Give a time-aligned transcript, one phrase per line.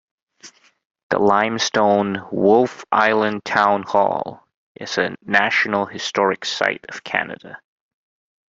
[1.11, 4.43] The limestone Wolfe Island Town Hall
[4.75, 7.61] is a National Historic Site of Canada.